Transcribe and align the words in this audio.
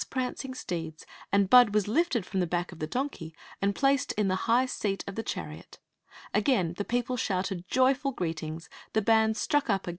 VOt 0.01 0.05
KS 0.05 0.09
prancing 0.09 0.55
steeds, 0.55 1.05
and 1.31 1.47
Bud 1.47 1.73
wa^ 1.73 1.87
lifted 1.87 2.25
iron 2.25 2.41
*he 2.49 2.57
ick 2.57 2.67
t 2.69 2.75
the 2.77 2.87
donkey 2.87 3.35
and 3.61 3.75
f^aead 3.75 4.11
in 4.17 4.27
^ 4.29 4.31
h%h 4.35 4.67
seat 4.71 5.03
ci 5.07 5.13
the 5.13 5.23
cnari^. 5.23 5.77
Again 6.33 6.73
the 6.77 6.83
people 6.85 7.17
shouted 7.17 7.67
joyful 7.67 8.15
;^reetings; 8.15 8.67
ne 8.95 9.01
band 9.01 9.37
struck 9.37 9.69
up 9.69 9.85
a 9.85 9.89
g. 9.89 9.89